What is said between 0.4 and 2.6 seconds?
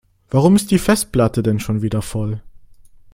ist die Festplatte denn schon wieder voll?